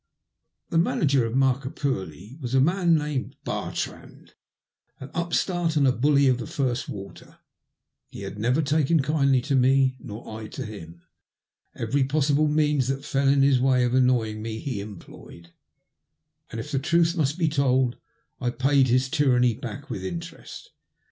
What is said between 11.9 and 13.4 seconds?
possible means that fell